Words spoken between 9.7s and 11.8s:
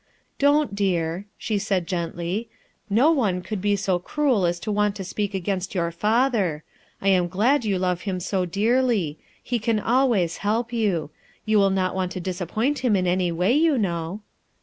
always help you. You will